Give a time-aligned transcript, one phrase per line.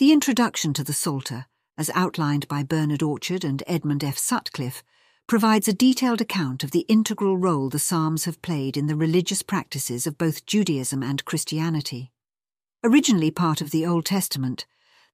[0.00, 1.44] The introduction to the Psalter,
[1.76, 4.16] as outlined by Bernard Orchard and Edmund F.
[4.16, 4.82] Sutcliffe,
[5.26, 9.42] provides a detailed account of the integral role the Psalms have played in the religious
[9.42, 12.12] practices of both Judaism and Christianity.
[12.82, 14.64] Originally part of the Old Testament,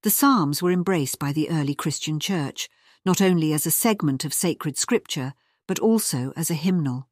[0.03, 2.69] the Psalms were embraced by the early Christian Church,
[3.03, 5.33] not only as a segment of sacred scripture,
[5.67, 7.09] but also as a hymnal.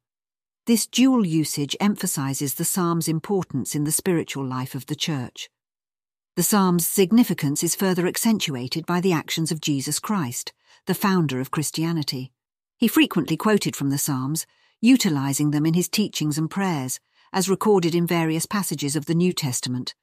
[0.64, 5.50] This dual usage emphasizes the Psalms' importance in the spiritual life of the Church.
[6.36, 10.52] The Psalms' significance is further accentuated by the actions of Jesus Christ,
[10.84, 12.30] the founder of Christianity.
[12.76, 14.46] He frequently quoted from the Psalms,
[14.82, 17.00] utilizing them in his teachings and prayers,
[17.32, 19.94] as recorded in various passages of the New Testament.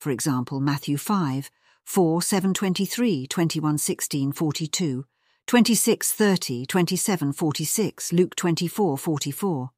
[0.00, 1.50] For example, Matthew 5,
[1.84, 5.04] 4, 7, 23, 21, 16, 42,
[5.46, 9.70] 26, 30, 27, 46, Luke 24, 44.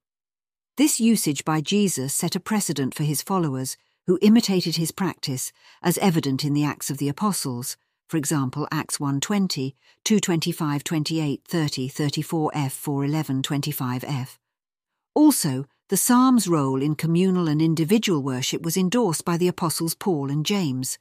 [0.76, 3.76] This usage by Jesus set a precedent for his followers,
[4.06, 7.76] who imitated his practice, as evident in the Acts of the Apostles,
[8.08, 14.38] for example, Acts 1.20, 2.25, 28, 30, 34f, 411, 25f.
[15.14, 20.30] Also, the Psalms' role in communal and individual worship was endorsed by the Apostles Paul
[20.30, 20.98] and James,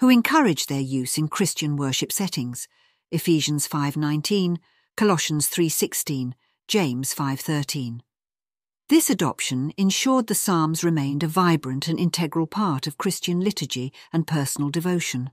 [0.00, 2.68] who encouraged their use in Christian worship settings,
[3.10, 4.58] Ephesians 5.19,
[4.96, 6.32] Colossians 3.16,
[6.66, 8.00] James 5.13.
[8.90, 14.26] This adoption ensured the Psalms remained a vibrant and integral part of Christian liturgy and
[14.26, 15.30] personal devotion.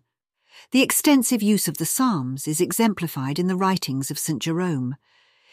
[0.71, 4.41] The extensive use of the Psalms is exemplified in the writings of St.
[4.41, 4.95] Jerome.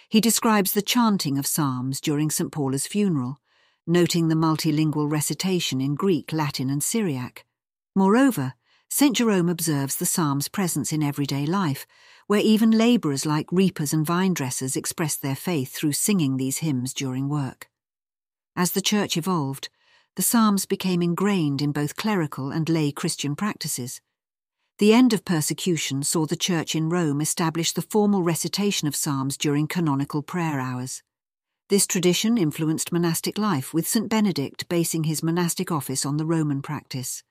[0.09, 2.53] He describes the chanting of Psalms during St.
[2.53, 3.41] Paula's funeral,
[3.85, 7.45] noting the multilingual recitation in Greek, Latin, and Syriac.
[7.97, 8.55] Moreover,
[8.89, 9.17] St.
[9.17, 11.85] Jerome observes the Psalms' presence in everyday life,
[12.29, 16.95] where even labourers like reapers and vine dressers express their faith through singing these hymns
[16.95, 17.69] during work.
[18.59, 19.69] As the Church evolved,
[20.17, 24.01] the Psalms became ingrained in both clerical and lay Christian practices.
[24.79, 29.37] The end of persecution saw the Church in Rome establish the formal recitation of Psalms
[29.37, 31.05] during canonical prayer hours.
[31.69, 34.09] This tradition influenced monastic life, with St.
[34.09, 37.23] Benedict basing his monastic office on the Roman practice.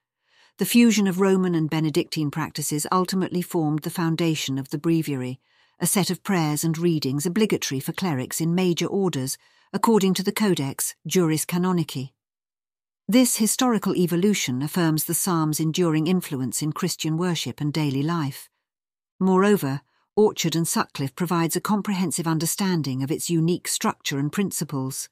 [0.59, 5.41] The fusion of Roman and Benedictine practices ultimately formed the foundation of the breviary,
[5.79, 9.37] a set of prayers and readings obligatory for clerics in major orders
[9.71, 12.13] according to the Codex Juris Canonici.
[13.07, 18.49] This historical evolution affirms the Psalms' enduring influence in Christian worship and daily life.
[19.19, 19.81] Moreover,
[20.15, 25.09] Orchard and Sutcliffe provides a comprehensive understanding of its unique structure and principles.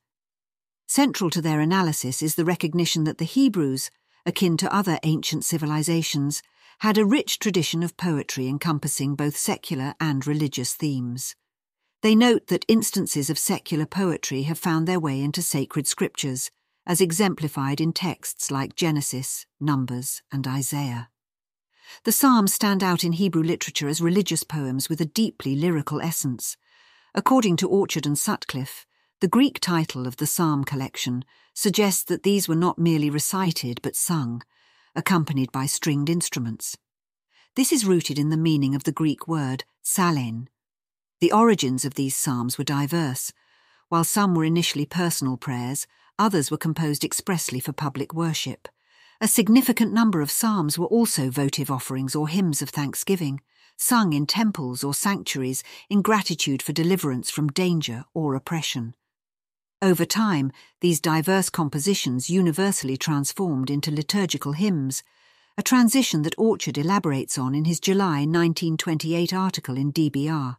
[0.87, 3.91] Central to their analysis is the recognition that the Hebrews,
[4.25, 6.41] akin to other ancient civilizations,
[6.79, 11.35] had a rich tradition of poetry encompassing both secular and religious themes.
[12.01, 16.51] They note that instances of secular poetry have found their way into sacred scriptures,
[16.85, 21.09] as exemplified in texts like Genesis, Numbers, and Isaiah.
[22.03, 26.57] The Psalms stand out in Hebrew literature as religious poems with a deeply lyrical essence.
[27.13, 28.85] According to Orchard and Sutcliffe,
[29.21, 33.95] the Greek title of the Psalm collection suggests that these were not merely recited but
[33.95, 34.41] sung,
[34.95, 36.77] accompanied by stringed instruments.
[37.55, 40.49] This is rooted in the meaning of the Greek word psallein,
[41.21, 43.31] the origins of these psalms were diverse.
[43.87, 45.87] While some were initially personal prayers,
[46.19, 48.67] others were composed expressly for public worship.
[49.21, 53.39] A significant number of psalms were also votive offerings or hymns of thanksgiving,
[53.77, 58.93] sung in temples or sanctuaries in gratitude for deliverance from danger or oppression.
[59.85, 60.51] Over time,
[60.81, 65.03] these diverse compositions universally transformed into liturgical hymns,
[65.59, 70.57] a transition that Orchard elaborates on in his July 1928 article in DBR.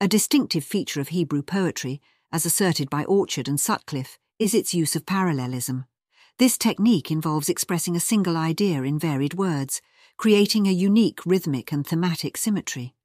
[0.00, 2.00] A distinctive feature of Hebrew poetry,
[2.32, 5.84] as asserted by Orchard and Sutcliffe, is its use of parallelism.
[6.40, 9.80] This technique involves expressing a single idea in varied words,
[10.16, 12.96] creating a unique rhythmic and thematic symmetry.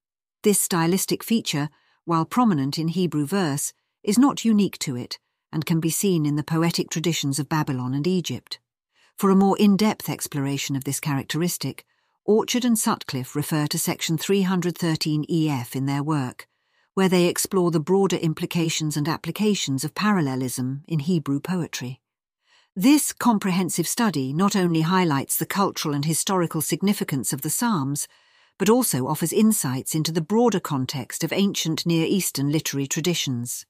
[0.41, 1.69] This stylistic feature,
[2.03, 3.73] while prominent in Hebrew verse,
[4.03, 5.19] is not unique to it
[5.51, 8.59] and can be seen in the poetic traditions of Babylon and Egypt.
[9.17, 11.85] For a more in-depth exploration of this characteristic,
[12.25, 16.47] Orchard and Sutcliffe refer to section 313 EF in their work,
[16.93, 22.01] where they explore the broader implications and applications of parallelism in Hebrew poetry.
[22.75, 28.07] This comprehensive study not only highlights the cultural and historical significance of the Psalms,
[28.57, 33.65] but also offers insights into the broader context of ancient Near Eastern literary traditions.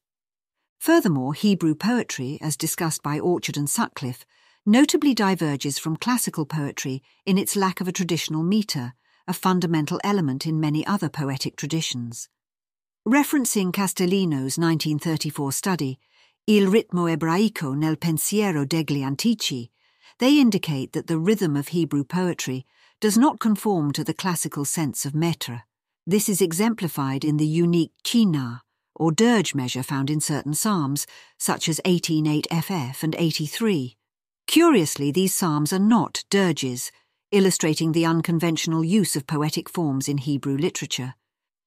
[0.79, 4.25] Furthermore, Hebrew poetry, as discussed by Orchard and Sutcliffe,
[4.65, 8.93] notably diverges from classical poetry in its lack of a traditional metre,
[9.27, 12.29] a fundamental element in many other poetic traditions.
[13.05, 15.99] Referencing Castellino's 1934 study,
[16.47, 19.69] Il ritmo ebraico nel pensiero degli antichi,
[20.19, 22.65] they indicate that the rhythm of Hebrew poetry
[23.01, 25.63] does not conform to the classical sense of metre.
[26.07, 28.61] This is exemplified in the unique qinah,
[28.99, 31.07] or dirge measure found in certain psalms,
[31.39, 32.45] such as 18.8
[32.91, 33.97] FF and 83.
[34.45, 36.91] Curiously, these psalms are not dirges,
[37.31, 41.15] illustrating the unconventional use of poetic forms in Hebrew literature.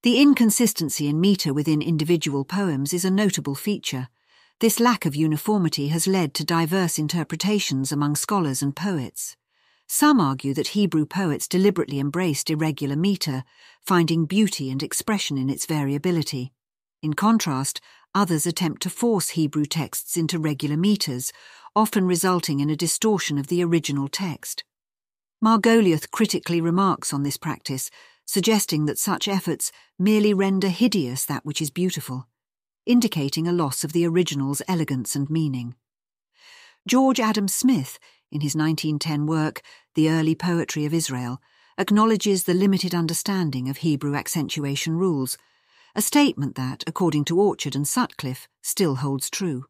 [0.03, 4.09] The inconsistency in metre within individual poems is a notable feature.
[4.59, 9.37] This lack of uniformity has led to diverse interpretations among scholars and poets.
[9.87, 13.45] Some argue that Hebrew poets deliberately embraced irregular metre,
[13.81, 16.53] finding beauty and expression in its variability.
[17.03, 17.81] In contrast,
[18.15, 21.33] others attempt to force Hebrew texts into regular metres,
[21.75, 24.63] often resulting in a distortion of the original text.
[25.45, 27.91] Margoliouth critically remarks on this practice,
[28.25, 32.29] suggesting that such efforts merely render hideous that which is beautiful,
[32.87, 35.75] indicating a loss of the original's elegance and meaning.
[36.87, 37.99] George Adam Smith,
[38.31, 39.63] in his 1910 work,
[39.97, 41.41] The Early Poetry of Israel,
[41.77, 45.37] acknowledges the limited understanding of Hebrew accentuation rules,
[45.95, 49.67] a statement that, according to Orchard and Sutcliffe, still holds true.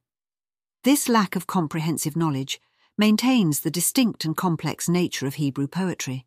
[0.84, 2.60] This lack of comprehensive knowledge
[2.96, 6.26] maintains the distinct and complex nature of Hebrew poetry.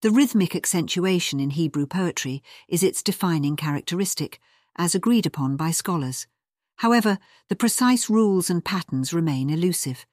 [0.00, 4.40] The rhythmic accentuation in Hebrew poetry is its defining characteristic,
[4.76, 6.26] as agreed upon by scholars.
[6.76, 7.18] However,
[7.48, 10.06] the precise rules and patterns remain elusive.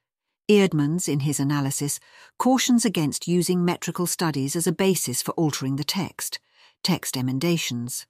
[0.49, 1.99] Eerdmans, in his analysis,
[2.37, 6.39] cautions against using metrical studies as a basis for altering the text,
[6.83, 8.05] text emendations.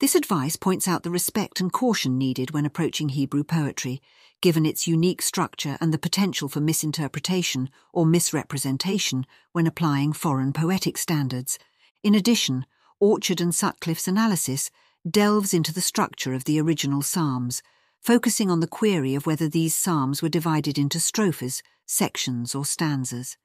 [0.00, 4.02] This advice points out the respect and caution needed when approaching Hebrew poetry,
[4.40, 10.98] given its unique structure and the potential for misinterpretation or misrepresentation when applying foreign poetic
[10.98, 11.58] standards.
[12.02, 12.66] In addition,
[12.98, 14.70] Orchard and Sutcliffe's analysis
[15.08, 17.62] delves into the structure of the original psalms,
[18.00, 23.36] focusing on the query of whether these psalms were divided into strophes, sections, or stanzas.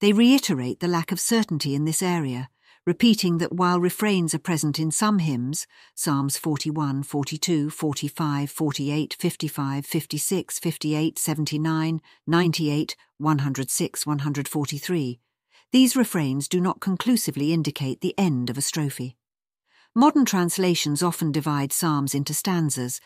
[0.00, 2.50] They reiterate the lack of certainty in this area,
[2.86, 9.86] repeating that while refrains are present in some hymns, Psalms 41, 42, 45, 48, 55,
[9.86, 15.20] 56, 58, 79, 98, 106, 143,
[15.70, 19.16] these refrains do not conclusively indicate the end of a strophe.
[19.94, 23.00] Modern translations often divide psalms into stanzas,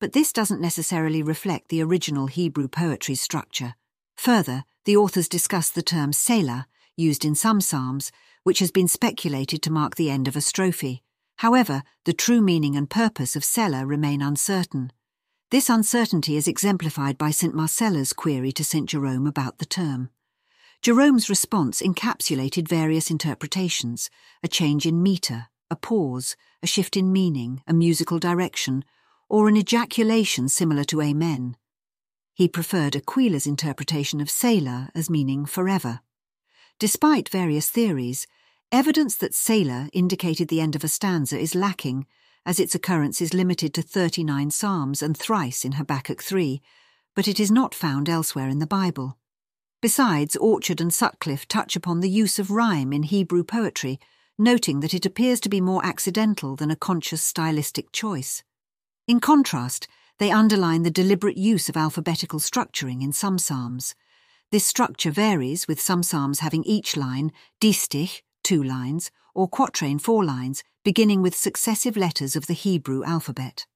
[0.00, 3.74] but this doesn't necessarily reflect the original Hebrew poetry's structure.
[4.16, 8.12] Further, the authors discuss the term Selah, used in some psalms,
[8.46, 11.00] which has been speculated to mark the end of a strophe.
[11.38, 14.92] However, the true meaning and purpose of Selah remain uncertain.
[15.50, 17.56] This uncertainty is exemplified by St.
[17.56, 18.88] Marcella's query to St.
[18.88, 20.10] Jerome about the term.
[20.80, 24.10] Jerome's response encapsulated various interpretations
[24.44, 28.84] a change in metre, a pause, a shift in meaning, a musical direction,
[29.28, 31.56] or an ejaculation similar to Amen.
[32.32, 35.98] He preferred Aquila's interpretation of Selah as meaning forever.
[36.78, 38.26] Despite various theories,
[38.72, 42.04] Evidence that Selah indicated the end of a stanza is lacking,
[42.44, 46.60] as its occurrence is limited to 39 psalms and thrice in Habakkuk 3,
[47.14, 49.18] but it is not found elsewhere in the Bible.
[49.80, 54.00] Besides, Orchard and Sutcliffe touch upon the use of rhyme in Hebrew poetry,
[54.36, 58.42] noting that it appears to be more accidental than a conscious stylistic choice.
[59.06, 59.86] In contrast,
[60.18, 63.94] they underline the deliberate use of alphabetical structuring in some psalms.
[64.50, 67.30] This structure varies, with some psalms having each line,
[67.60, 73.66] distich, two lines, or quatrain four lines, beginning with successive letters of the Hebrew alphabet.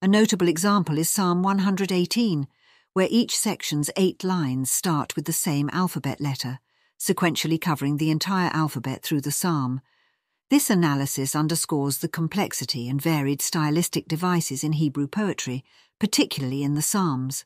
[0.00, 2.46] A notable example is Psalm 118,
[2.92, 6.60] where each section's eight lines start with the same alphabet letter,
[7.00, 9.80] sequentially covering the entire alphabet through the psalm.
[10.50, 15.64] This analysis underscores the complexity and varied stylistic devices in Hebrew poetry,
[15.98, 17.44] particularly in the Psalms.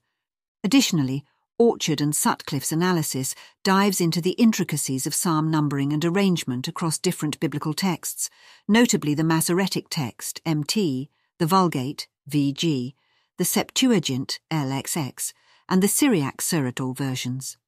[0.62, 1.25] Additionally,
[1.61, 7.38] Orchard and Sutcliffe's analysis dives into the intricacies of psalm numbering and arrangement across different
[7.38, 8.31] biblical texts,
[8.67, 12.95] notably the Masoretic text, MT, the Vulgate, VG,
[13.37, 15.35] the Septuagint, LXX,
[15.69, 17.59] and the Syriac Suratul versions.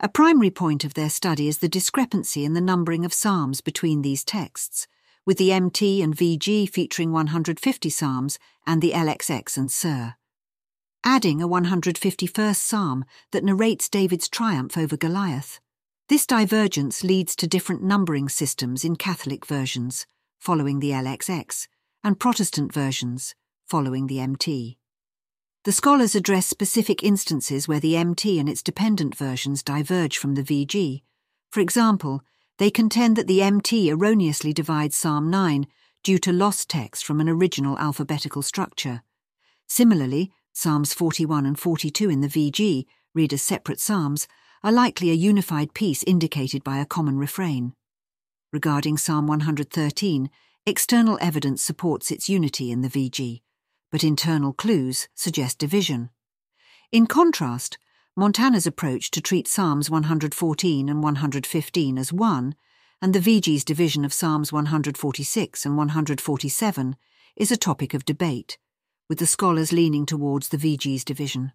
[0.00, 4.00] A primary point of their study is the discrepancy in the numbering of psalms between
[4.00, 4.86] these texts,
[5.26, 10.14] with the MT and VG featuring 150 psalms and the LXX and Sur
[11.04, 15.60] adding a 151st psalm that narrates David's triumph over Goliath.
[16.08, 20.06] This divergence leads to different numbering systems in Catholic versions,
[20.38, 21.68] following the LXX,
[22.02, 23.34] and Protestant versions,
[23.66, 24.78] following the MT.
[25.64, 30.42] The scholars address specific instances where the MT and its dependent versions diverge from the
[30.42, 31.02] VG.
[31.50, 32.22] For example,
[32.58, 35.66] they contend that the MT erroneously divides Psalm 9
[36.02, 39.02] due to lost text from an original alphabetical structure.
[39.66, 44.26] Similarly, Psalms 41 and 42 in the VG, read as separate psalms,
[44.62, 47.74] are likely a unified piece indicated by a common refrain.
[48.52, 50.28] Regarding Psalm 113,
[50.66, 53.42] external evidence supports its unity in the VG,
[53.90, 56.10] but internal clues suggest division.
[56.92, 57.78] In contrast,
[58.16, 62.54] Montana's approach to treat Psalms 114 and 115 as one,
[63.00, 66.96] and the VG's division of Psalms 146 and 147
[67.36, 68.58] is a topic of debate,
[69.10, 71.50] with the scholars leaning towards the VG's division.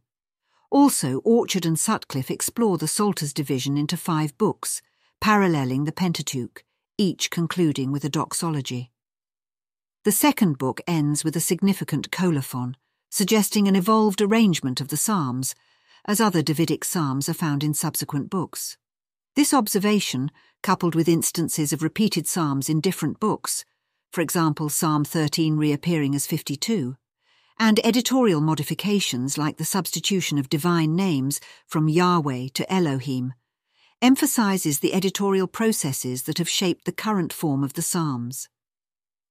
[0.69, 4.81] Also, Orchard and Sutcliffe explore the Psalter's division into five books,
[5.21, 6.65] paralleling the Pentateuch,
[6.97, 8.91] each concluding with a doxology.
[10.03, 12.75] The second book ends with a significant colophon,
[13.09, 15.55] suggesting an evolved arrangement of the Psalms,
[16.03, 18.75] as other Davidic psalms are found in subsequent books.
[19.37, 20.29] This observation,
[20.61, 23.63] coupled with instances of repeated psalms in different books,
[24.11, 26.97] for example, Psalm 13 reappearing as 52,
[27.59, 33.33] and editorial modifications like the substitution of divine names from Yahweh to Elohim,
[34.01, 38.49] emphasizes the editorial processes that have shaped the current form of the Psalms.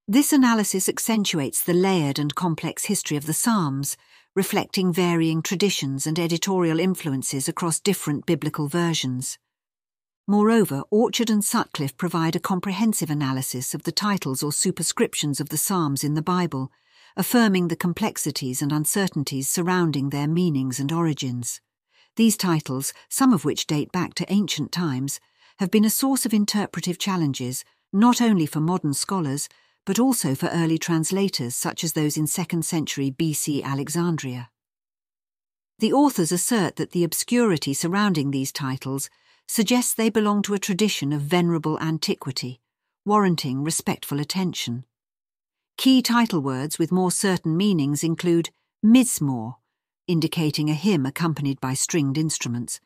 [0.07, 3.97] This analysis accentuates the layered and complex history of the Psalms,
[4.35, 9.37] reflecting varying traditions and editorial influences across different biblical versions.
[10.27, 15.57] Moreover, Orchard and Sutcliffe provide a comprehensive analysis of the titles or superscriptions of the
[15.57, 16.71] Psalms in the Bible,
[17.17, 21.61] affirming the complexities and uncertainties surrounding their meanings and origins.
[22.15, 25.19] These titles, some of which date back to ancient times,
[25.59, 29.47] have been a source of interpretive challenges, not only for modern scholars,
[29.85, 34.49] but also for early translators such as those in 2nd century BC Alexandria.
[35.79, 39.09] The authors assert that the obscurity surrounding these titles
[39.47, 42.61] suggests they belong to a tradition of venerable antiquity,
[43.05, 44.85] warranting respectful attention.
[45.77, 48.49] Key title words with more certain meanings include
[48.83, 49.55] Mizmor,
[50.07, 52.79] indicating a hymn accompanied by stringed instruments,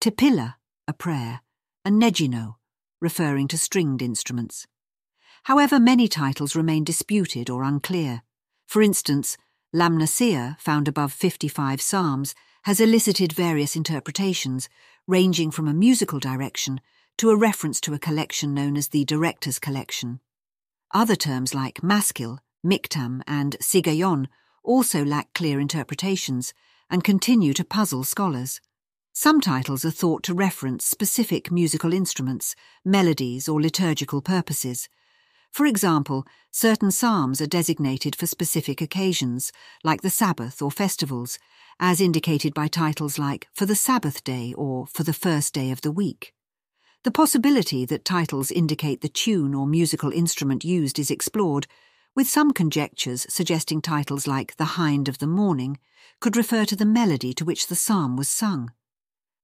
[0.00, 0.56] Tepillah,
[0.88, 1.40] a prayer,
[1.84, 2.56] and Negino,
[3.00, 4.66] referring to stringed instruments.
[5.44, 8.22] However, many titles remain disputed or unclear.
[8.66, 9.36] For instance,
[9.74, 14.68] Lamnasia, found above 55 psalms, has elicited various interpretations,
[15.06, 16.80] ranging from a musical direction
[17.18, 20.20] to a reference to a collection known as the Director's Collection.
[20.94, 24.28] Other terms like maskil, miktam, and sigayon
[24.62, 26.54] also lack clear interpretations
[26.88, 28.60] and continue to puzzle scholars.
[29.12, 34.88] Some titles are thought to reference specific musical instruments, melodies, or liturgical purposes,
[35.54, 39.52] for example, certain psalms are designated for specific occasions,
[39.84, 41.38] like the Sabbath or festivals,
[41.78, 45.82] as indicated by titles like For the Sabbath Day or For the First Day of
[45.82, 46.33] the Week.
[47.04, 51.66] The possibility that titles indicate the tune or musical instrument used is explored,
[52.14, 55.78] with some conjectures suggesting titles like The Hind of the Morning
[56.20, 58.72] could refer to the melody to which the psalm was sung.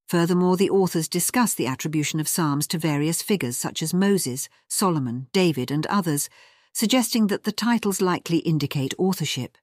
[0.07, 5.27] Furthermore, the authors discuss the attribution of psalms to various figures such as Moses, Solomon,
[5.31, 6.29] David, and others,
[6.73, 9.55] suggesting that the titles likely indicate authorship.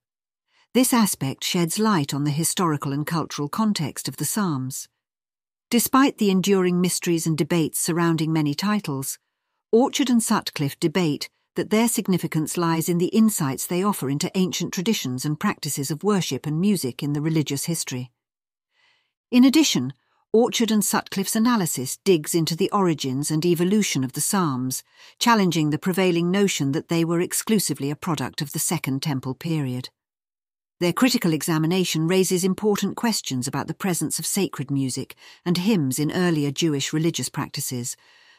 [0.73, 4.89] This aspect sheds light on the historical and cultural context of the Psalms.
[5.71, 9.19] Despite the enduring mysteries and debates surrounding many titles,
[9.71, 14.73] Orchard and Sutcliffe debate that their significance lies in the insights they offer into ancient
[14.73, 18.11] traditions and practices of worship and music in the religious history.
[19.31, 19.93] In addition,
[20.33, 24.83] Orchard and Sutcliffe's analysis digs into the origins and evolution of the Psalms,
[25.19, 29.91] challenging the prevailing notion that they were exclusively a product of the Second Temple period.
[30.81, 36.13] Their critical examination raises important questions about the presence of sacred music and hymns in
[36.13, 37.97] earlier Jewish religious practices,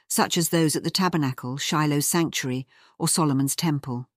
[0.08, 2.66] such as those at the Tabernacle, Shiloh's sanctuary,
[2.98, 4.08] or Solomon's Temple.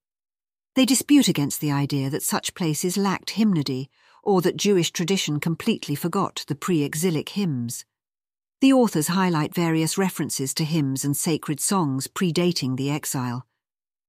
[0.76, 3.90] They dispute against the idea that such places lacked hymnody
[4.22, 7.84] or that Jewish tradition completely forgot the pre exilic hymns.
[8.60, 13.46] The authors highlight various references to hymns and sacred songs predating the exile.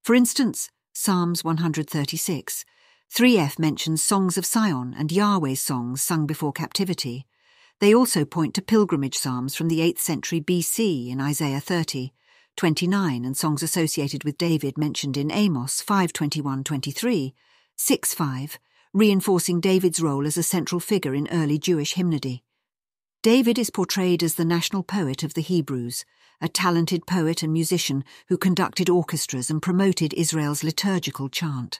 [0.04, 2.64] For instance, Psalms 136.
[3.12, 7.26] 3f mentions songs of Sion and Yahweh's songs sung before captivity.
[7.80, 12.12] They also point to pilgrimage psalms from the 8th century BC in Isaiah 30,
[12.56, 17.34] 29 and songs associated with David mentioned in Amos 5:21-23,
[17.76, 18.58] 6:5,
[18.94, 22.44] reinforcing David's role as a central figure in early Jewish hymnody.
[23.24, 26.06] David is portrayed as the national poet of the Hebrews,
[26.42, 31.80] a talented poet and musician who conducted orchestras and promoted Israel's liturgical chant.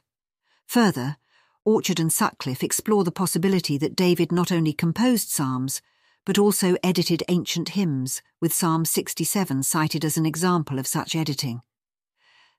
[0.74, 1.18] Further,
[1.66, 5.84] Orchard and Sutcliffe explore the possibility that David not only composed psalms,
[6.26, 11.62] but also edited ancient hymns, with Psalm 67 cited as an example of such editing.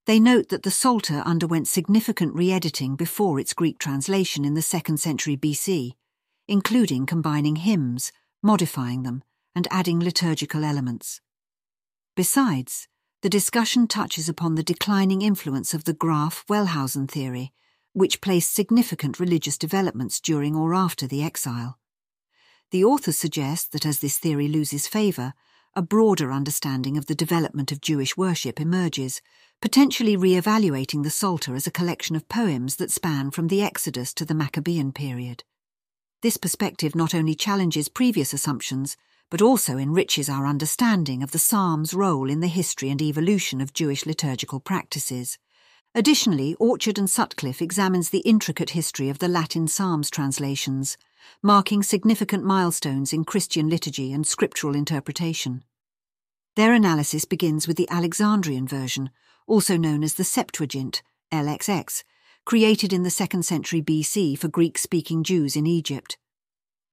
[0.06, 4.60] They note that the Psalter underwent significant re editing before its Greek translation in the
[4.60, 5.94] 2nd century BC,
[6.46, 8.12] including combining hymns,
[8.44, 9.24] modifying them,
[9.56, 11.20] and adding liturgical elements.
[12.14, 12.86] Besides,
[13.22, 17.52] the discussion touches upon the declining influence of the Graf Wellhausen theory,
[17.94, 21.78] which placed significant religious developments during or after the exile.
[22.70, 25.32] The authors suggest that as this theory loses favour,
[25.76, 29.22] a broader understanding of the development of Jewish worship emerges,
[29.60, 34.12] potentially re evaluating the Psalter as a collection of poems that span from the Exodus
[34.14, 35.42] to the Maccabean period.
[36.22, 38.96] This perspective not only challenges previous assumptions,
[39.30, 43.72] but also enriches our understanding of the Psalms' role in the history and evolution of
[43.72, 45.38] Jewish liturgical practices.
[45.96, 50.96] Additionally, Orchard and Sutcliffe examines the intricate history of the Latin Psalms translations,
[51.40, 55.62] marking significant milestones in Christian liturgy and scriptural interpretation.
[56.56, 59.10] Their analysis begins with the Alexandrian version,
[59.46, 62.02] also known as the Septuagint, LXX,
[62.44, 66.18] created in the 2nd century BC for Greek speaking Jews in Egypt.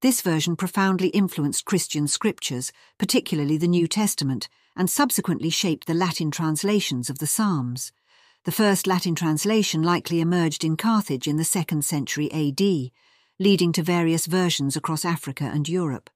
[0.01, 6.29] This version profoundly influenced Christian scriptures, particularly the New Testament, and subsequently shaped the Latin
[6.29, 7.91] translations of the Psalms.
[8.43, 12.91] The first Latin translation likely emerged in Carthage in the 2nd century AD,
[13.39, 16.09] leading to various versions across Africa and Europe.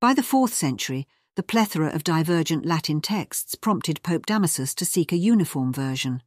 [0.00, 1.06] By the 4th century,
[1.36, 6.22] the plethora of divergent Latin texts prompted Pope Damasus to seek a uniform version.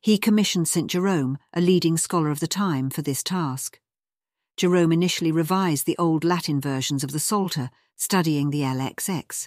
[0.00, 0.90] He commissioned St.
[0.90, 3.78] Jerome, a leading scholar of the time, for this task.
[4.56, 9.46] Jerome initially revised the old Latin versions of the Psalter, studying the LXX.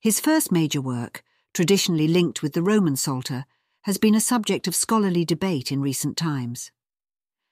[0.00, 1.22] His first major work,
[1.54, 3.44] traditionally linked with the Roman Psalter,
[3.86, 6.72] has been a subject of scholarly debate in recent times.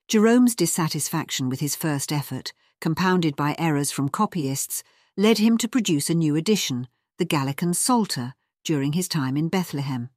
[0.08, 4.82] Jerome's dissatisfaction with his first effort, compounded by errors from copyists,
[5.16, 6.88] led him to produce a new edition,
[7.18, 10.08] the Gallican Psalter, during his time in Bethlehem.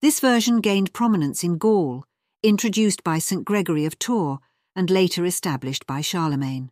[0.00, 2.04] This version gained prominence in Gaul,
[2.44, 3.44] introduced by St.
[3.44, 4.38] Gregory of Tours
[4.76, 6.70] and later established by Charlemagne.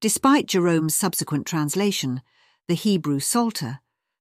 [0.00, 2.22] Despite Jerome's subsequent translation,
[2.66, 3.80] the Hebrew Psalter,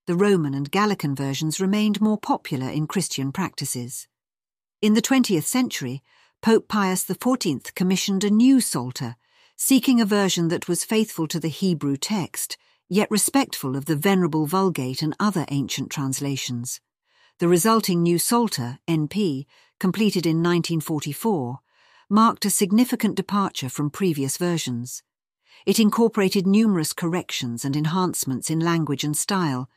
[0.10, 4.08] the Roman and Gallican versions remained more popular in Christian practices.
[4.82, 6.02] In the 20th century,
[6.42, 9.18] Pope Pius XIV commissioned a new Psalter,
[9.56, 12.58] seeking a version that was faithful to the Hebrew text,
[12.88, 16.82] yet respectful of the Venerable Vulgate and other ancient translations.
[17.38, 19.46] The resulting new Psalter, NP,
[19.80, 21.60] completed in 1944,
[22.10, 25.04] marked a significant departure from previous versions.
[25.68, 29.70] It incorporated numerous corrections and enhancements in language and style,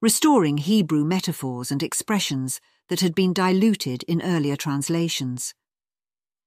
[0.00, 5.54] restoring Hebrew metaphors and expressions that had been diluted in earlier translations.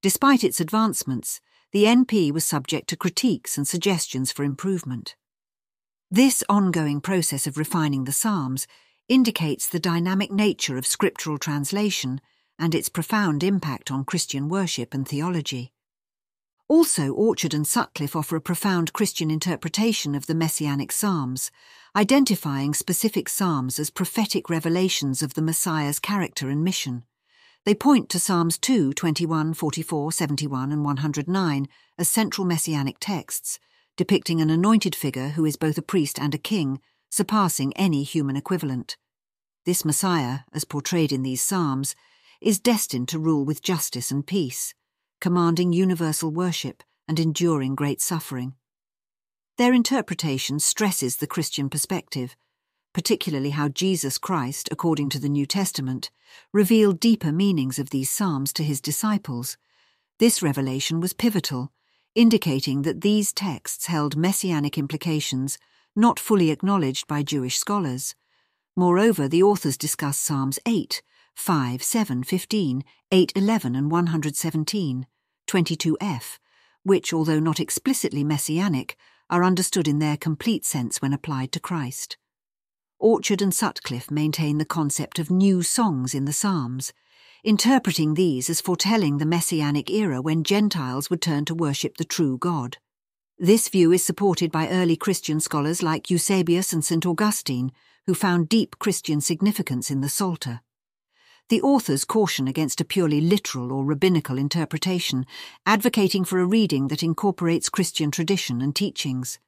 [0.01, 5.15] Despite its advancements, the NP was subject to critiques and suggestions for improvement.
[6.09, 8.67] This ongoing process of refining the Psalms
[9.09, 12.21] indicates the dynamic nature of scriptural translation
[12.59, 15.73] and its profound impact on Christian worship and theology.
[16.69, 21.49] Also, Orchard and Sutcliffe offer a profound Christian interpretation of the Messianic Psalms,
[21.95, 27.05] identifying specific Psalms as prophetic revelations of the Messiah's character and mission.
[27.63, 33.59] They point to Psalms 2, 21, 44, 71, and 109 as central messianic texts,
[33.95, 38.35] depicting an anointed figure who is both a priest and a king, surpassing any human
[38.35, 38.97] equivalent.
[39.65, 41.95] This Messiah, as portrayed in these Psalms,
[42.41, 44.73] is destined to rule with justice and peace,
[45.19, 48.53] commanding universal worship and enduring great suffering.
[49.57, 52.35] Their interpretation stresses the Christian perspective,
[52.93, 56.11] particularly how Jesus Christ, according to the New Testament,
[56.53, 59.57] revealed deeper meanings of these Psalms to his disciples.
[60.19, 61.71] This revelation was pivotal,
[62.15, 65.57] indicating that these texts held messianic implications
[65.95, 68.15] not fully acknowledged by Jewish scholars.
[68.75, 71.01] Moreover, the authors discuss Psalms 8,
[71.37, 75.05] 5, 7, 15, 8, 11, and 117,
[75.47, 76.39] 22f,
[76.83, 78.97] which, although not explicitly messianic,
[79.29, 82.17] are understood in their complete sense when applied to Christ.
[82.99, 86.91] Orchard and Sutcliffe maintain the concept of new songs in the Psalms,
[87.43, 92.39] interpreting these as foretelling the Messianic era when Gentiles would turn to worship the true
[92.39, 92.77] God.
[93.37, 97.05] This view is supported by early Christian scholars like Eusebius and St.
[97.05, 97.71] Augustine,
[98.07, 100.61] who found deep Christian significance in the Psalter.
[101.49, 105.25] The authors caution against a purely literal or rabbinical interpretation,
[105.65, 109.39] advocating for a reading that incorporates Christian tradition and teachings.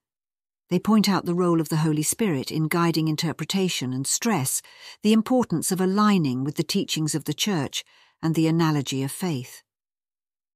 [0.70, 4.62] They point out the role of the Holy Spirit in guiding interpretation and stress
[5.04, 7.84] the importance of aligning with the teachings of the Church
[8.22, 9.64] and the analogy of faith.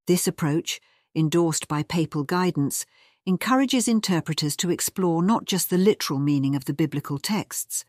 [0.08, 0.80] This approach,
[1.14, 2.86] endorsed by papal guidance,
[3.26, 7.84] encourages interpreters to explore not just the literal meaning of the biblical texts,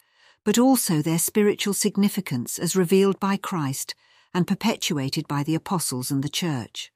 [0.44, 3.94] but also their spiritual significance as revealed by Christ
[4.32, 6.92] and perpetuated by the apostles and the Church.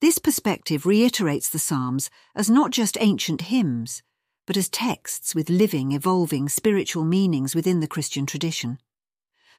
[0.00, 4.02] This perspective reiterates the Psalms as not just ancient hymns,
[4.46, 8.78] but as texts with living, evolving spiritual meanings within the Christian tradition.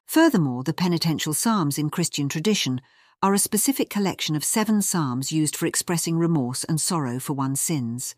[0.04, 2.82] Furthermore, the penitential psalms in Christian tradition
[3.22, 7.60] are a specific collection of seven psalms used for expressing remorse and sorrow for one's
[7.60, 8.14] sins.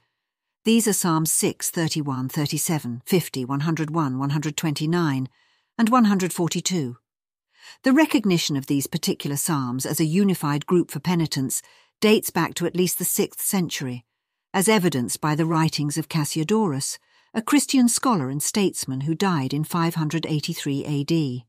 [0.66, 5.28] These are Psalms 6, 31, 37, 50, 101, 129,
[5.78, 6.96] and 142.
[7.84, 11.62] The recognition of these particular psalms as a unified group for penitence
[12.00, 14.04] dates back to at least the 6th century,
[14.52, 16.98] as evidenced by the writings of Cassiodorus,
[17.32, 21.44] a Christian scholar and statesman who died in 583 AD.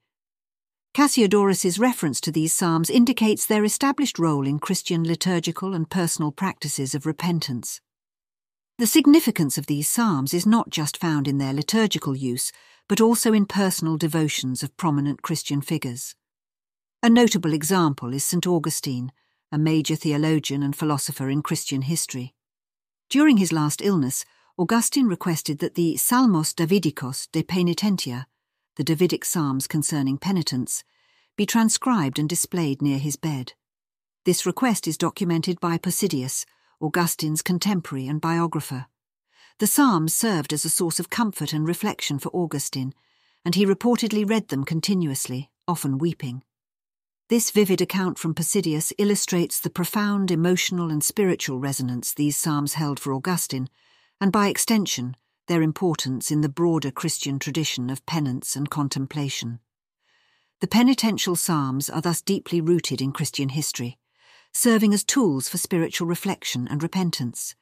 [0.94, 6.94] Cassiodorus's reference to these psalms indicates their established role in Christian liturgical and personal practices
[6.94, 7.82] of repentance.
[8.80, 12.52] The significance of these psalms is not just found in their liturgical use,
[12.88, 16.14] but also in personal devotions of prominent Christian figures.
[17.02, 18.46] A notable example is St.
[18.46, 19.12] Augustine,
[19.52, 22.36] a major theologian and philosopher in Christian history.
[23.10, 24.26] During his last illness,
[24.60, 28.28] Augustine requested that the Salmos Davidicos de Penitentia,
[28.76, 30.84] the Davidic Psalms concerning penitence,
[31.36, 33.54] be transcribed and displayed near his bed.
[34.24, 36.46] This request is documented by Possidius,
[36.82, 38.88] Augustine's contemporary and biographer.
[39.60, 42.94] The Psalms served as a source of comfort and reflection for Augustine,
[43.44, 46.44] and he reportedly read them continuously, often weeping.
[47.30, 53.00] This vivid account from Possidius illustrates the profound emotional and spiritual resonance these psalms held
[53.00, 53.68] for Augustine,
[54.22, 55.16] and by extension,
[55.48, 59.60] their importance in the broader Christian tradition of penance and contemplation.
[60.62, 63.98] The penitential psalms are thus deeply rooted in Christian history,
[64.58, 67.54] serving as tools for spiritual reflection and repentance.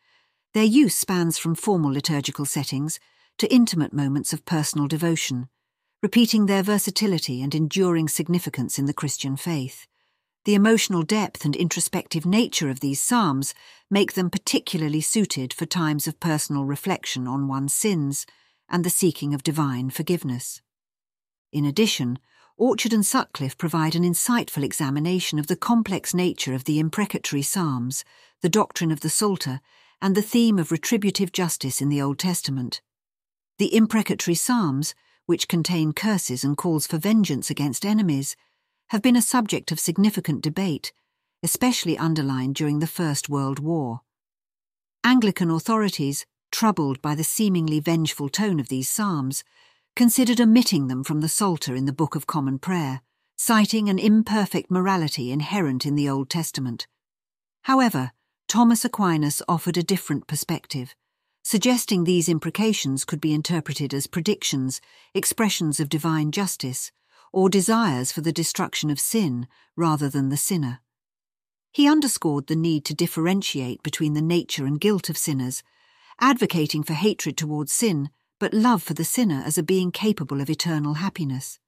[0.54, 3.02] Their use spans from formal liturgical settings
[3.38, 5.50] to intimate moments of personal devotion,
[6.02, 9.88] repeating their versatility and enduring significance in the Christian faith.
[10.46, 13.54] The emotional depth and introspective nature of these psalms
[13.92, 18.26] make them particularly suited for times of personal reflection on one's sins
[18.70, 20.62] and the seeking of divine forgiveness.
[21.52, 22.20] In addition,
[22.58, 28.06] Orchard and Sutcliffe provide an insightful examination of the complex nature of the imprecatory psalms,
[28.42, 29.60] the doctrine of the Psalter,
[30.02, 32.82] and the theme of retributive justice in the Old Testament.
[33.58, 34.94] The imprecatory psalms
[35.26, 38.36] which contain curses and calls for vengeance against enemies,
[38.90, 40.94] have been a subject of significant debate,
[41.42, 44.02] especially underlined during the First World War.
[45.04, 49.44] Anglican authorities, troubled by the seemingly vengeful tone of these psalms,
[49.96, 53.02] considered omitting them from the Psalter in the Book of Common Prayer,
[53.38, 56.88] citing an imperfect morality inherent in the Old Testament.
[57.64, 58.12] However,
[58.48, 60.96] Thomas Aquinas offered a different perspective
[61.46, 64.82] suggesting these imprecations could be interpreted as predictions,
[65.14, 66.92] expressions of divine justice,
[67.32, 70.80] or desires for the destruction of sin rather than the sinner.
[71.72, 75.62] He underscored the need to differentiate between the nature and guilt of sinners,
[76.20, 80.50] advocating for hatred towards sin, but love for the sinner as a being capable of
[80.50, 81.60] eternal happiness.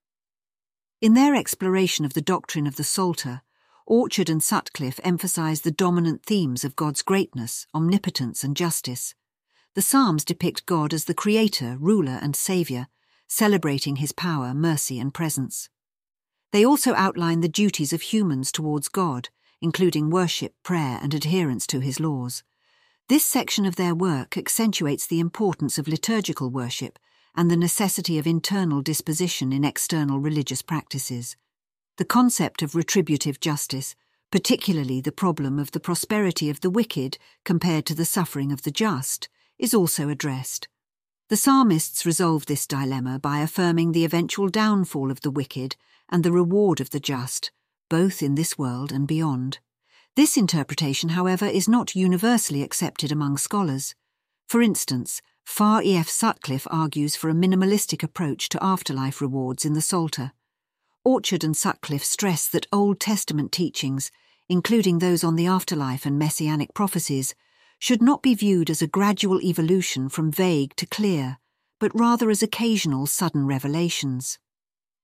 [1.01, 3.41] In their exploration of the doctrine of the Psalter,
[3.85, 9.15] Orchard and Sutcliffe emphasize the dominant themes of God's greatness, omnipotence, and justice.
[9.75, 12.87] The Psalms depict God as the creator, ruler, and saviour,
[13.27, 15.69] celebrating his power, mercy, and presence.
[16.51, 19.29] They also outline the duties of humans towards God,
[19.61, 22.43] including worship, prayer, and adherence to his laws.
[23.09, 26.99] This section of their work accentuates the importance of liturgical worship
[27.35, 31.37] and the necessity of internal disposition in external religious practices.
[31.95, 33.95] The concept of retributive justice,
[34.29, 38.71] particularly the problem of the prosperity of the wicked compared to the suffering of the
[38.71, 40.67] just, is also addressed.
[41.29, 45.77] The psalmists resolve this dilemma by affirming the eventual downfall of the wicked
[46.09, 47.51] and the reward of the just,
[47.87, 49.59] both in this world and beyond.
[50.17, 53.93] This interpretation, however, is not universally accepted among scholars.
[54.47, 55.95] For instance, Far E.
[55.95, 56.09] F.
[56.09, 60.31] Sutcliffe argues for a minimalistic approach to afterlife rewards in the Psalter.
[61.05, 64.09] Orchard and Sutcliffe stress that Old Testament teachings,
[64.49, 67.35] including those on the afterlife and messianic prophecies,
[67.77, 71.37] should not be viewed as a gradual evolution from vague to clear,
[71.79, 74.39] but rather as occasional sudden revelations.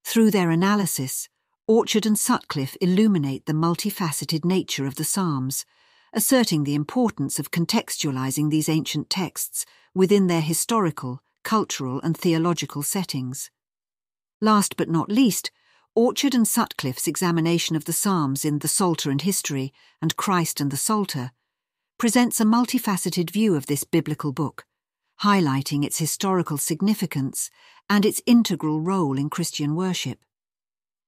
[0.04, 1.30] Through their analysis,
[1.68, 5.66] Orchard and Sutcliffe illuminate the multifaceted nature of the Psalms,
[6.12, 13.50] asserting the importance of contextualizing these ancient texts within their historical, cultural, and theological settings.
[14.42, 15.52] Last but not least,
[15.96, 19.72] Orchard and Sutcliffe's examination of the Psalms in The Psalter and History
[20.02, 21.32] and Christ and the Psalter
[21.98, 24.66] presents a multifaceted view of this biblical book,
[25.22, 27.50] highlighting its historical significance
[27.90, 30.20] and its integral role in Christian worship.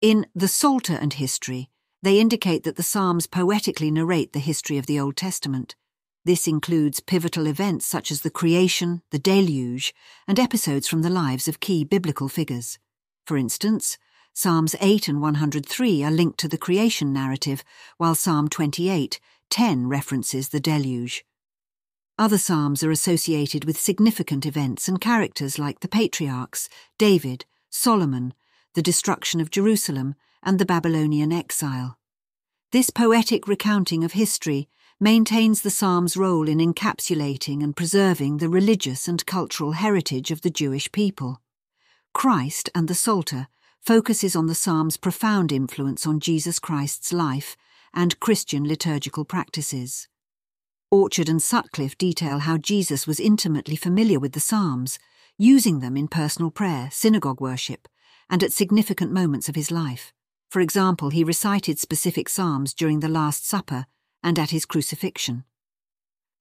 [0.02, 1.70] In The Psalter and History,
[2.04, 5.76] they indicate that the Psalms poetically narrate the history of the Old Testament.
[6.26, 9.94] This includes pivotal events such as the creation, the deluge,
[10.28, 12.78] and episodes from the lives of key biblical figures.
[13.26, 13.98] For instance,
[14.34, 17.64] Psalms 8 and 103 are linked to the creation narrative,
[17.98, 21.24] while Psalm 28, 10 references the deluge.
[22.20, 28.34] Other psalms are associated with significant events and characters like the patriarchs, David, Solomon,
[28.76, 31.98] the destruction of Jerusalem, and the Babylonian exile.
[32.72, 39.08] This poetic recounting of history maintains the psalm's role in encapsulating and preserving the religious
[39.08, 41.42] and cultural heritage of the Jewish people.
[42.14, 43.48] Christ and the Psalter
[43.82, 47.56] focuses on the psalm's profound influence on Jesus Christ's life
[47.94, 50.08] and Christian liturgical practices.
[50.92, 55.00] Orchard and Sutcliffe detail how Jesus was intimately familiar with the Psalms,
[55.38, 57.88] using them in personal prayer, synagogue worship,
[58.30, 60.14] and at significant moments of his life.
[60.50, 63.86] For example, he recited specific Psalms during the Last Supper
[64.24, 65.44] and at his crucifixion.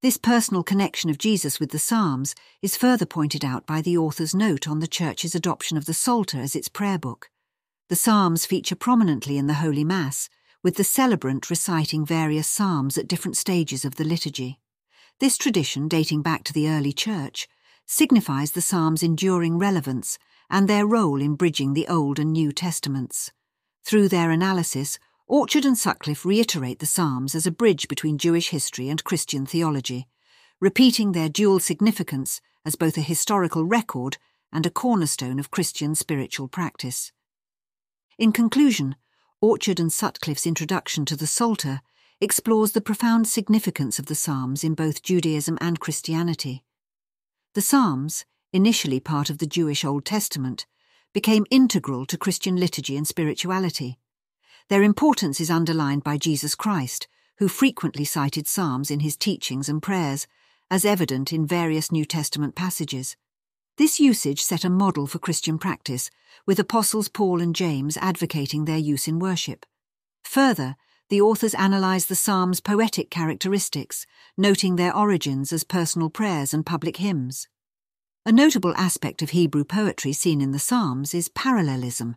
[0.03, 4.35] This personal connection of Jesus with the Psalms is further pointed out by the author's
[4.35, 7.31] note on the Church's adoption of the Psalter as its prayer book.
[7.89, 10.29] The Psalms feature prominently in the Holy Mass,
[10.63, 14.61] with the celebrant reciting various psalms at different stages of the liturgy.
[15.21, 17.47] This tradition, dating back to the early Church,
[17.87, 20.19] signifies the psalms' enduring relevance
[20.51, 23.33] and their role in bridging the Old and New Testaments.
[23.85, 28.89] Through their analysis, Orchard and Sutcliffe reiterate the Psalms as a bridge between Jewish history
[28.89, 30.07] and Christian theology,
[30.61, 34.19] repeating their dual significance as both a historical record
[34.53, 37.13] and a cornerstone of Christian spiritual practice.
[38.19, 38.97] In conclusion,
[39.41, 41.81] Orchard and Sutcliffe's introduction to the Psalter
[42.21, 46.65] explores the profound significance of the Psalms in both Judaism and Christianity.
[47.55, 50.65] The Psalms, initially part of the Jewish Old Testament,
[51.13, 53.99] became integral to Christian liturgy and spirituality.
[54.69, 59.83] Their importance is underlined by Jesus Christ, who frequently cited Psalms in his teachings and
[59.83, 60.29] prayers,
[60.71, 63.17] as evident in various New Testament passages.
[63.77, 66.09] This usage set a model for Christian practice,
[66.47, 69.67] with apostles Paul and James advocating their use in worship.
[70.23, 70.77] Further,
[71.11, 74.07] the authors analyse the Psalms' poetic characteristics,
[74.39, 77.49] noting their origins as personal prayers and public hymns.
[78.27, 82.17] A notable aspect of Hebrew poetry seen in the Psalms is parallelism,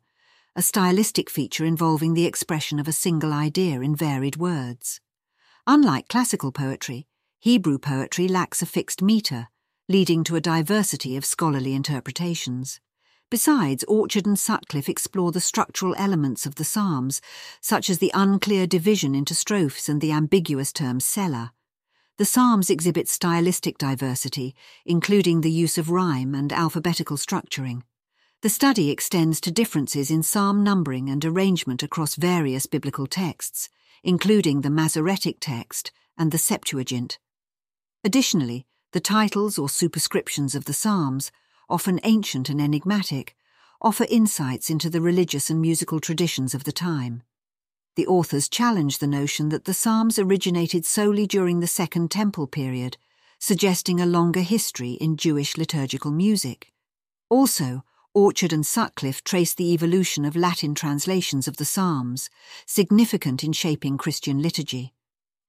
[0.56, 5.02] a stylistic feature involving the expression of a single idea in varied words.
[5.68, 7.08] Unlike classical poetry,
[7.42, 9.50] Hebrew poetry lacks a fixed metre,
[9.90, 12.80] leading to a diversity of scholarly interpretations.
[13.30, 17.20] Besides, Orchard and Sutcliffe explore the structural elements of the Psalms,
[17.60, 21.52] such as the unclear division into strophes and the ambiguous term selah.
[22.18, 24.56] The Psalms exhibit stylistic diversity,
[24.88, 27.84] including the use of rhyme and alphabetical structuring.
[28.42, 33.70] The study extends to differences in psalm numbering and arrangement across various biblical texts,
[34.04, 37.20] including the Masoretic text and the Septuagint.
[38.04, 41.32] Additionally, the titles or superscriptions of the Psalms,
[41.70, 43.36] often ancient and enigmatic,
[43.80, 47.22] offer insights into the religious and musical traditions of the time.
[47.98, 52.96] The authors challenge the notion that the Psalms originated solely during the Second Temple period,
[53.40, 56.72] suggesting a longer history in Jewish liturgical music.
[57.28, 57.84] Also,
[58.14, 62.30] Orchard and Sutcliffe trace the evolution of Latin translations of the Psalms,
[62.68, 64.94] significant in shaping Christian liturgy.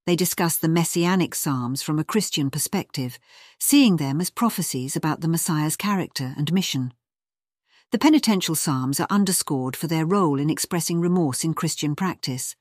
[0.07, 3.19] They discuss the Messianic Psalms from a Christian perspective,
[3.59, 6.95] seeing them as prophecies about the Messiah's character and mission.
[7.91, 12.55] The penitential psalms are underscored for their role in expressing remorse in Christian practice.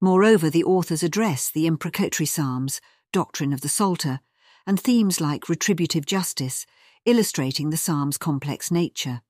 [0.00, 2.80] Moreover, the authors address the imprecatory psalms,
[3.12, 4.20] doctrine of the Psalter,
[4.66, 6.64] and themes like retributive justice,
[7.04, 9.20] illustrating the psalm's complex nature.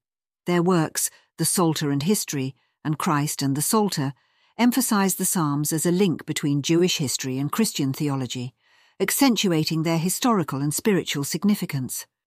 [0.46, 4.14] Their works, The Psalter and History, and Christ and the Psalter,
[4.56, 8.54] emphasize the psalms as a link between Jewish history and Christian theology,
[9.00, 12.06] accentuating their historical and spiritual significance.